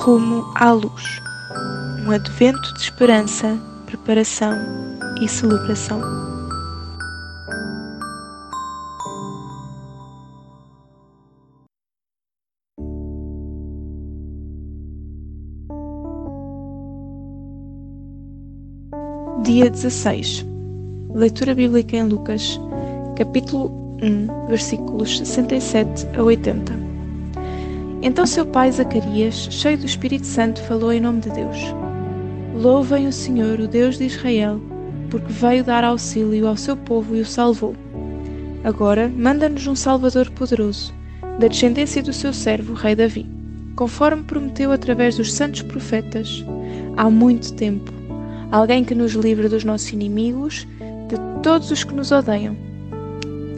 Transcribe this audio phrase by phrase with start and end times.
[0.00, 1.20] Rumo à luz.
[2.06, 4.56] Um advento de esperança, preparação
[5.20, 6.00] e celebração.
[19.42, 20.46] Dia 16.
[21.14, 22.60] Leitura bíblica em Lucas,
[23.16, 23.70] capítulo
[24.02, 26.87] 1, versículos 67 a 80.
[28.00, 31.56] Então seu pai Zacarias, cheio do Espírito Santo, falou em nome de Deus:
[32.54, 34.60] Louvem o Senhor, o Deus de Israel,
[35.10, 37.74] porque veio dar auxílio ao seu povo e o salvou.
[38.62, 40.92] Agora manda-nos um Salvador poderoso,
[41.38, 43.26] da descendência do seu servo, rei Davi,
[43.76, 46.44] conforme prometeu através dos santos profetas
[46.96, 47.92] há muito tempo,
[48.50, 50.66] alguém que nos livre dos nossos inimigos,
[51.08, 52.68] de todos os que nos odeiam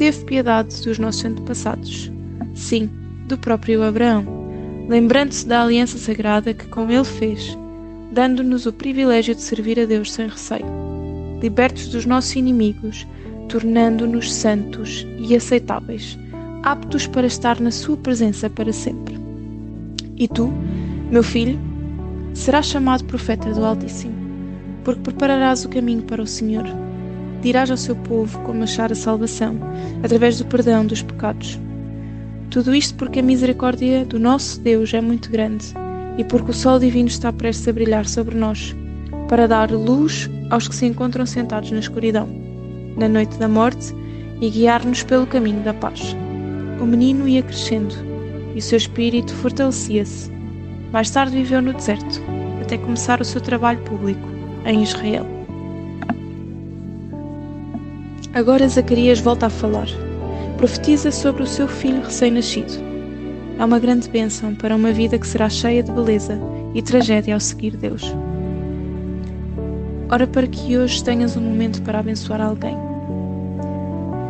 [0.00, 2.10] teve piedade dos nossos antepassados.
[2.54, 2.88] Sim,
[3.30, 4.24] do próprio Abraão,
[4.88, 7.56] lembrando-se da aliança sagrada que com ele fez,
[8.10, 10.66] dando-nos o privilégio de servir a Deus sem receio,
[11.40, 13.06] libertos dos nossos inimigos,
[13.48, 16.18] tornando-nos santos e aceitáveis,
[16.64, 19.18] aptos para estar na Sua presença para sempre.
[20.16, 20.52] E tu,
[21.10, 21.58] meu filho,
[22.34, 24.14] serás chamado profeta do Altíssimo,
[24.84, 26.66] porque prepararás o caminho para o Senhor
[27.40, 29.56] dirás ao seu povo como achar a salvação,
[30.02, 31.58] através do perdão dos pecados.
[32.50, 35.72] Tudo isto porque a misericórdia do nosso Deus é muito grande
[36.18, 38.74] e porque o sol divino está prestes a brilhar sobre nós,
[39.28, 42.28] para dar luz aos que se encontram sentados na escuridão,
[42.96, 43.94] na noite da morte,
[44.40, 46.16] e guiar-nos pelo caminho da paz.
[46.80, 47.94] O menino ia crescendo
[48.54, 50.32] e o seu espírito fortalecia-se.
[50.92, 52.20] Mais tarde viveu no deserto,
[52.60, 54.28] até começar o seu trabalho público
[54.64, 55.24] em Israel.
[58.34, 60.09] Agora Zacarias volta a falar.
[60.60, 62.70] Profetiza sobre o seu filho recém-nascido.
[63.58, 66.38] É uma grande bênção para uma vida que será cheia de beleza
[66.74, 68.14] e tragédia ao seguir Deus.
[70.10, 72.76] Ora para que hoje tenhas um momento para abençoar alguém.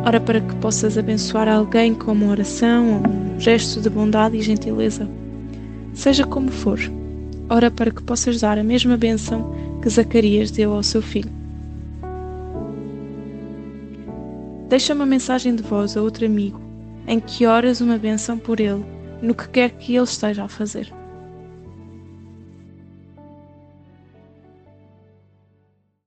[0.05, 4.41] Ora para que possas abençoar alguém com uma oração ou um gesto de bondade e
[4.41, 5.09] gentileza.
[5.93, 6.79] Seja como for,
[7.49, 11.40] ora para que possas dar a mesma bênção que Zacarias deu ao seu filho.
[14.71, 16.57] Deixa uma mensagem de voz a outro amigo,
[17.05, 18.85] em que oras uma benção por ele,
[19.21, 20.89] no que quer que ele esteja a fazer.